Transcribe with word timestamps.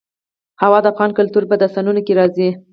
هوا 0.61 0.79
د 0.81 0.85
افغان 0.93 1.11
کلتور 1.19 1.43
په 1.47 1.55
داستانونو 1.61 2.01
کې 2.05 2.13
راځي. 2.19 2.49